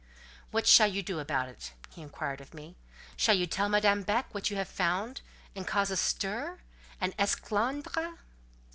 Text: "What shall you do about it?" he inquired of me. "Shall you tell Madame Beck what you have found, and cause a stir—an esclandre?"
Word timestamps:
"What 0.49 0.65
shall 0.65 0.87
you 0.87 1.03
do 1.03 1.19
about 1.19 1.47
it?" 1.47 1.73
he 1.91 2.01
inquired 2.01 2.41
of 2.41 2.55
me. 2.55 2.75
"Shall 3.15 3.35
you 3.35 3.45
tell 3.45 3.69
Madame 3.69 4.01
Beck 4.01 4.33
what 4.33 4.49
you 4.49 4.57
have 4.57 4.67
found, 4.67 5.21
and 5.55 5.67
cause 5.67 5.91
a 5.91 5.95
stir—an 5.95 7.13
esclandre?" 7.19 8.17